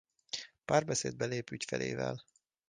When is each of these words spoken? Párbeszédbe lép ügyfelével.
Párbeszédbe 0.65 1.25
lép 1.25 1.49
ügyfelével. 1.49 2.23